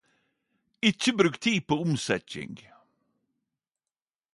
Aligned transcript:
Ikkje 0.89 1.11
bruk 1.19 1.35
tid 1.45 1.61
på 1.67 1.75
omsetjing! 1.83 2.57